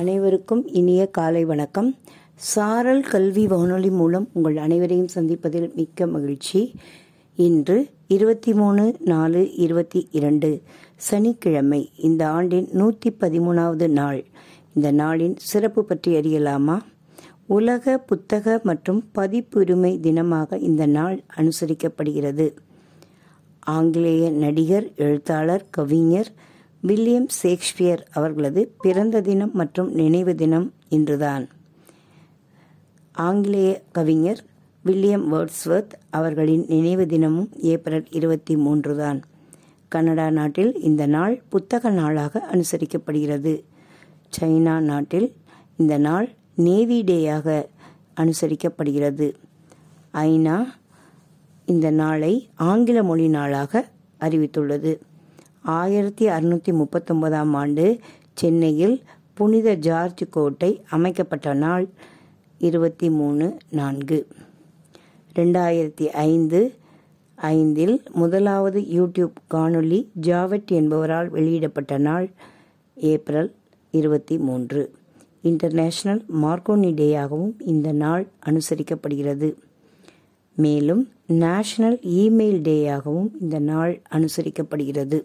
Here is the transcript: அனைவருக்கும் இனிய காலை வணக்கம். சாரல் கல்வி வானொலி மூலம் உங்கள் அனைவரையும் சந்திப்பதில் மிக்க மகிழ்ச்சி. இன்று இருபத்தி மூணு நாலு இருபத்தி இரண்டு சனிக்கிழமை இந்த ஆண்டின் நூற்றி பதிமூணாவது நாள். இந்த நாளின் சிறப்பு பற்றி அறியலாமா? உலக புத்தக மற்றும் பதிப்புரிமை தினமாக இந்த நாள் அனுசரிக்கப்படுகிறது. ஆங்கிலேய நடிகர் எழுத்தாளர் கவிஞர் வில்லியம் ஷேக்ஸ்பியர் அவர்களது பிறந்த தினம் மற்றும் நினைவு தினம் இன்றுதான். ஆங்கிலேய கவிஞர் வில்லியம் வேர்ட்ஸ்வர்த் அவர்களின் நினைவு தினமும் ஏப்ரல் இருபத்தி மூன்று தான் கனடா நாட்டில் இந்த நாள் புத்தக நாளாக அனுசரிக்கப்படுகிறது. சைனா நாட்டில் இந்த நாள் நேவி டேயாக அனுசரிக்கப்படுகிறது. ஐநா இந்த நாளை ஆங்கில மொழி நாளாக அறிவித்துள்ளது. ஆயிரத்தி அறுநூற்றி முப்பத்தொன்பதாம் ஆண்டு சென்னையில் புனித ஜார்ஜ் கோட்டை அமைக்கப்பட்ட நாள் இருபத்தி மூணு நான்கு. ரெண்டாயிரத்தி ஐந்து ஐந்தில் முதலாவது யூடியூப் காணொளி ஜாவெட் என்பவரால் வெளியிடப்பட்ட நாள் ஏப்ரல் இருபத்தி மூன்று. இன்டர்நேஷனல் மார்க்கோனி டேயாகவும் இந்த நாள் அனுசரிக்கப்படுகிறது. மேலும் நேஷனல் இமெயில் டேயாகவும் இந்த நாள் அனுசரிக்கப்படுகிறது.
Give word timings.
அனைவருக்கும் 0.00 0.66
இனிய 0.66 1.06
காலை 1.06 1.44
வணக்கம். 1.44 1.98
சாரல் 2.34 3.00
கல்வி 3.00 3.46
வானொலி 3.46 3.90
மூலம் 3.90 4.28
உங்கள் 4.32 4.56
அனைவரையும் 4.56 5.08
சந்திப்பதில் 5.14 5.74
மிக்க 5.74 6.06
மகிழ்ச்சி. 6.06 6.74
இன்று 7.36 7.88
இருபத்தி 8.06 8.54
மூணு 8.54 8.96
நாலு 9.00 9.54
இருபத்தி 9.54 10.08
இரண்டு 10.10 10.62
சனிக்கிழமை 10.96 11.90
இந்த 11.96 12.28
ஆண்டின் 12.28 12.68
நூற்றி 12.72 13.16
பதிமூணாவது 13.20 13.88
நாள். 13.88 14.24
இந்த 14.74 14.92
நாளின் 14.92 15.34
சிறப்பு 15.38 15.84
பற்றி 15.84 16.14
அறியலாமா? 16.14 16.78
உலக 17.46 17.98
புத்தக 17.98 18.60
மற்றும் 18.62 19.04
பதிப்புரிமை 19.14 19.98
தினமாக 20.00 20.62
இந்த 20.62 20.86
நாள் 20.86 21.22
அனுசரிக்கப்படுகிறது. 21.36 22.54
ஆங்கிலேய 23.60 24.30
நடிகர் 24.30 24.92
எழுத்தாளர் 24.96 25.66
கவிஞர் 25.70 26.32
வில்லியம் 26.82 27.28
ஷேக்ஸ்பியர் 27.28 28.08
அவர்களது 28.12 28.74
பிறந்த 28.78 29.20
தினம் 29.20 29.50
மற்றும் 29.52 29.92
நினைவு 29.92 30.34
தினம் 30.34 30.72
இன்றுதான். 30.88 31.48
ஆங்கிலேய 33.12 33.82
கவிஞர் 33.92 34.44
வில்லியம் 34.82 35.32
வேர்ட்ஸ்வர்த் 35.32 35.94
அவர்களின் 36.10 36.64
நினைவு 36.68 37.06
தினமும் 37.06 37.48
ஏப்ரல் 37.60 38.06
இருபத்தி 38.10 38.56
மூன்று 38.56 38.96
தான் 38.96 39.22
கனடா 39.88 40.30
நாட்டில் 40.30 40.80
இந்த 40.80 41.06
நாள் 41.06 41.42
புத்தக 41.48 41.90
நாளாக 41.90 42.42
அனுசரிக்கப்படுகிறது. 42.52 43.62
சைனா 44.40 44.78
நாட்டில் 44.80 45.32
இந்த 45.76 45.98
நாள் 45.98 46.28
நேவி 46.54 47.04
டேயாக 47.04 47.64
அனுசரிக்கப்படுகிறது. 48.20 49.32
ஐநா 50.14 50.64
இந்த 51.66 51.90
நாளை 51.90 52.48
ஆங்கில 52.54 53.02
மொழி 53.02 53.28
நாளாக 53.28 53.88
அறிவித்துள்ளது. 54.20 54.98
ஆயிரத்தி 55.62 56.26
அறுநூற்றி 56.26 56.72
முப்பத்தொன்பதாம் 56.72 57.54
ஆண்டு 57.54 57.98
சென்னையில் 58.34 59.02
புனித 59.34 59.74
ஜார்ஜ் 59.74 60.22
கோட்டை 60.30 60.84
அமைக்கப்பட்ட 60.88 61.54
நாள் 61.54 61.88
இருபத்தி 62.58 63.10
மூணு 63.10 63.56
நான்கு. 63.70 64.26
ரெண்டாயிரத்தி 65.34 66.06
ஐந்து 66.06 66.74
ஐந்தில் 67.34 68.02
முதலாவது 68.12 68.80
யூடியூப் 68.80 69.30
காணொளி 69.50 70.06
ஜாவெட் 70.20 70.66
என்பவரால் 70.70 71.28
வெளியிடப்பட்ட 71.28 71.98
நாள் 71.98 72.30
ஏப்ரல் 72.94 73.54
இருபத்தி 73.90 74.38
மூன்று. 74.38 74.94
இன்டர்நேஷனல் 75.42 76.24
மார்க்கோனி 76.42 76.92
டேயாகவும் 76.92 77.52
இந்த 77.58 77.92
நாள் 77.92 78.28
அனுசரிக்கப்படுகிறது. 78.46 79.54
மேலும் 80.54 81.08
நேஷனல் 81.26 81.98
இமெயில் 81.98 82.60
டேயாகவும் 82.62 83.28
இந்த 83.40 83.58
நாள் 83.58 84.02
அனுசரிக்கப்படுகிறது. 84.12 85.24